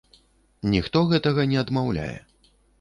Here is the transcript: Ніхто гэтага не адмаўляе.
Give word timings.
Ніхто 0.75 1.03
гэтага 1.13 1.47
не 1.53 1.61
адмаўляе. 1.65 2.13